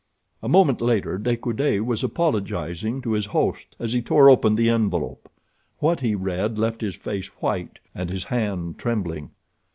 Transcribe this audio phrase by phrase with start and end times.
[0.41, 4.67] A moment later De Coude was apologizing to his host as he tore open the
[4.67, 5.29] envelope.
[5.77, 9.29] What he read left his face white and his hand trembling.